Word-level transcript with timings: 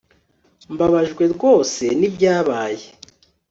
Mbabajwe 0.73 1.23
rwose 1.35 1.83
nibyabaye 1.99 2.87